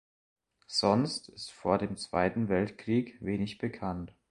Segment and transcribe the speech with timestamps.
[0.65, 4.15] Sonst ist vor dem Zweiten Weltkrieg wenig bekannt.